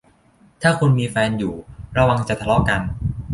[0.61, 1.55] ถ้าคุณมีแฟนอยู่
[1.97, 2.81] ระวังจะทะเลาะกัน